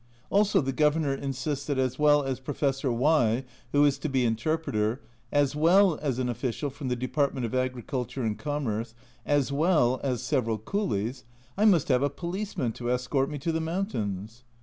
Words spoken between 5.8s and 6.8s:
as an official